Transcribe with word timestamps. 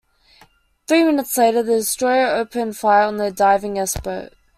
Three 0.87 1.03
minutes 1.03 1.37
later, 1.37 1.61
the 1.61 1.73
destroyer 1.75 2.25
opened 2.33 2.75
fire 2.75 3.03
on 3.03 3.17
the 3.17 3.29
diving 3.29 3.77
S-boat. 3.77 4.33